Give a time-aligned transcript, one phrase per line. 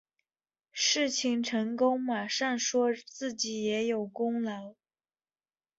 [0.71, 4.73] 事情成功马上说自己也有功劳